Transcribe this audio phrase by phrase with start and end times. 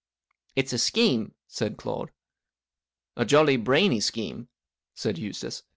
[0.55, 2.09] "It's a scheme," said Claude.
[3.15, 4.47] "A jolly brainy scheme,"
[4.95, 5.61] said Eustace.